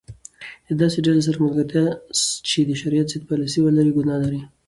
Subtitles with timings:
[0.67, 1.85] د داسي ډلي سره ملګرتیا
[2.49, 4.41] چي د شرعیت ضد پالسي ولري؛ ګناه لري.